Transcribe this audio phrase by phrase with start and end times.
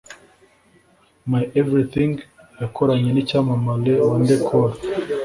[1.29, 2.11] My Everything’
[2.63, 4.71] yakoranye n’icyamamare Wande Coal